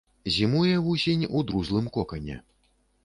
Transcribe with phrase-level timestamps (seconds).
[0.35, 2.41] Зімуе вусень ў друзлым кокане.